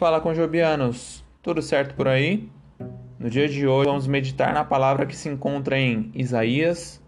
Fala 0.00 0.18
com 0.18 0.32
Jobianos, 0.32 1.22
tudo 1.42 1.60
certo 1.60 1.94
por 1.94 2.08
aí? 2.08 2.48
No 3.18 3.28
dia 3.28 3.46
de 3.46 3.66
hoje 3.66 3.86
vamos 3.86 4.06
meditar 4.06 4.54
na 4.54 4.64
palavra 4.64 5.04
que 5.04 5.14
se 5.14 5.28
encontra 5.28 5.78
em 5.78 6.10
Isaías, 6.14 7.02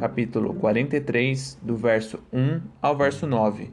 capítulo 0.00 0.54
43, 0.54 1.58
do 1.60 1.76
verso 1.76 2.18
1 2.32 2.62
ao 2.80 2.96
verso 2.96 3.26
9. 3.26 3.70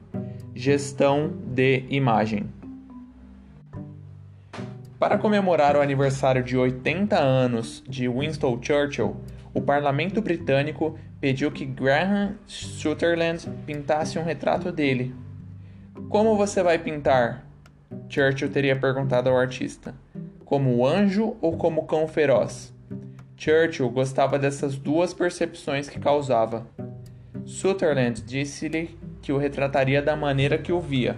Gestão 0.53 1.31
de 1.45 1.85
imagem. 1.89 2.49
Para 4.99 5.17
comemorar 5.17 5.77
o 5.77 5.81
aniversário 5.81 6.43
de 6.43 6.57
80 6.57 7.17
anos 7.17 7.81
de 7.87 8.09
Winston 8.09 8.59
Churchill, 8.61 9.15
o 9.53 9.61
parlamento 9.61 10.21
britânico 10.21 10.99
pediu 11.21 11.49
que 11.49 11.63
Graham 11.63 12.35
Sutherland 12.45 13.49
pintasse 13.65 14.19
um 14.19 14.23
retrato 14.25 14.69
dele. 14.69 15.15
Como 16.09 16.35
você 16.35 16.61
vai 16.61 16.77
pintar? 16.77 17.52
Churchill 18.09 18.49
teria 18.49 18.75
perguntado 18.75 19.29
ao 19.29 19.37
artista. 19.37 19.95
Como 20.45 20.85
anjo 20.85 21.35
ou 21.41 21.57
como 21.57 21.85
cão 21.85 22.07
feroz? 22.07 22.73
Churchill 23.35 23.89
gostava 23.89 24.37
dessas 24.37 24.75
duas 24.77 25.13
percepções 25.13 25.89
que 25.89 25.99
causava. 25.99 26.67
Sutherland 27.45 28.21
disse-lhe 28.21 28.97
que 29.21 29.31
o 29.31 29.37
retrataria 29.37 30.01
da 30.01 30.15
maneira 30.15 30.57
que 30.57 30.71
o 30.71 30.79
via. 30.79 31.17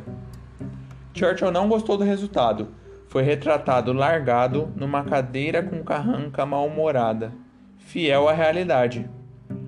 Churchill 1.13 1.51
não 1.51 1.67
gostou 1.67 1.97
do 1.97 2.03
resultado. 2.03 2.69
Foi 3.07 3.23
retratado 3.23 3.93
largado 3.93 4.71
numa 4.75 5.03
cadeira 5.03 5.63
com 5.63 5.83
carranca 5.83 6.45
mal-humorada, 6.45 7.31
fiel 7.77 8.27
à 8.27 8.33
realidade. 8.33 9.09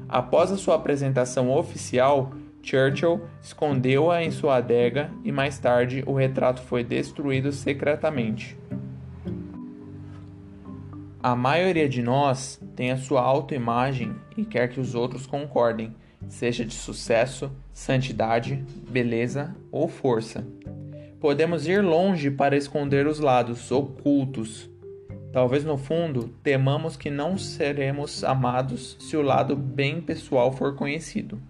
Após 0.09 0.51
a 0.51 0.57
sua 0.57 0.75
apresentação 0.75 1.51
oficial, 1.51 2.31
Churchill 2.67 3.21
escondeu-a 3.41 4.21
em 4.21 4.29
sua 4.29 4.57
adega 4.57 5.09
e 5.23 5.31
mais 5.31 5.57
tarde 5.57 6.03
o 6.05 6.13
retrato 6.13 6.61
foi 6.61 6.83
destruído 6.83 7.53
secretamente. 7.53 8.57
A 11.23 11.33
maioria 11.33 11.87
de 11.87 12.01
nós 12.01 12.61
tem 12.75 12.91
a 12.91 12.97
sua 12.97 13.21
autoimagem 13.21 14.13
e 14.35 14.43
quer 14.43 14.67
que 14.67 14.81
os 14.81 14.95
outros 14.95 15.25
concordem, 15.25 15.95
seja 16.27 16.65
de 16.65 16.73
sucesso, 16.73 17.49
santidade, 17.71 18.63
beleza 18.89 19.55
ou 19.71 19.87
força. 19.87 20.45
Podemos 21.21 21.67
ir 21.67 21.81
longe 21.81 22.29
para 22.29 22.57
esconder 22.57 23.07
os 23.07 23.19
lados 23.19 23.71
ocultos. 23.71 24.69
Talvez 25.31 25.63
no 25.63 25.77
fundo 25.77 26.29
temamos 26.43 26.97
que 26.97 27.09
não 27.09 27.37
seremos 27.37 28.25
amados 28.25 28.97
se 28.99 29.15
o 29.15 29.21
lado 29.21 29.55
bem 29.55 30.01
pessoal 30.01 30.51
for 30.51 30.75
conhecido. 30.75 31.41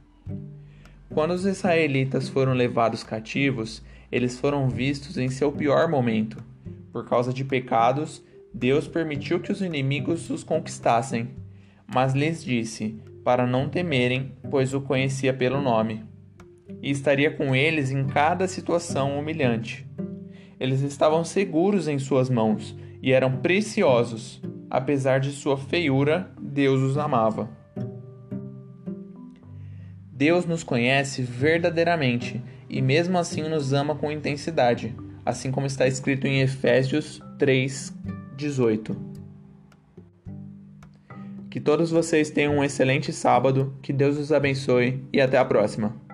Quando 1.17 1.31
os 1.31 1.47
israelitas 1.47 2.29
foram 2.29 2.53
levados 2.53 3.01
cativos, 3.01 3.81
eles 4.11 4.39
foram 4.39 4.69
vistos 4.69 5.17
em 5.17 5.29
seu 5.29 5.51
pior 5.51 5.89
momento. 5.89 6.37
Por 6.91 7.05
causa 7.05 7.33
de 7.33 7.43
pecados, 7.43 8.23
Deus 8.53 8.87
permitiu 8.87 9.39
que 9.39 9.51
os 9.51 9.63
inimigos 9.63 10.29
os 10.29 10.43
conquistassem, 10.43 11.29
mas 11.91 12.13
lhes 12.13 12.43
disse 12.43 13.01
para 13.23 13.47
não 13.47 13.67
temerem, 13.67 14.31
pois 14.51 14.75
o 14.75 14.81
conhecia 14.81 15.33
pelo 15.33 15.59
nome 15.59 16.05
e 16.83 16.91
estaria 16.91 17.31
com 17.31 17.55
eles 17.55 17.89
em 17.89 18.05
cada 18.05 18.47
situação 18.47 19.17
humilhante. 19.17 19.87
Eles 20.59 20.81
estavam 20.81 21.23
seguros 21.23 21.87
em 21.87 21.97
suas 21.97 22.29
mãos 22.29 22.77
e 23.01 23.11
eram 23.11 23.37
preciosos. 23.37 24.39
Apesar 24.69 25.19
de 25.19 25.31
sua 25.31 25.57
feiura, 25.57 26.29
Deus 26.39 26.79
os 26.79 26.95
amava. 26.95 27.49
Deus 30.17 30.47
nos 30.47 30.63
conhece 30.63 31.21
verdadeiramente 31.21 32.41
e 32.67 32.81
mesmo 32.81 33.19
assim 33.19 33.47
nos 33.47 33.71
ama 33.71 33.93
com 33.93 34.11
intensidade, 34.11 34.95
assim 35.23 35.51
como 35.51 35.67
está 35.67 35.85
escrito 35.85 36.25
em 36.25 36.41
Efésios 36.41 37.21
3:18. 37.37 38.97
Que 41.51 41.59
todos 41.59 41.91
vocês 41.91 42.31
tenham 42.31 42.57
um 42.57 42.63
excelente 42.63 43.13
sábado, 43.13 43.77
que 43.79 43.93
Deus 43.93 44.17
os 44.17 44.31
abençoe 44.31 45.05
e 45.13 45.21
até 45.21 45.37
a 45.37 45.45
próxima. 45.45 46.06